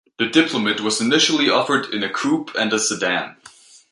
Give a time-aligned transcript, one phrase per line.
[0.17, 3.35] The Diplomat was initially offered in a coupe and a sedan.